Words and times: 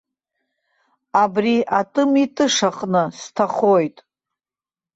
Абри 1.21 1.55
атымитышаҟны 1.79 3.03
сҭахоит. 3.19 3.97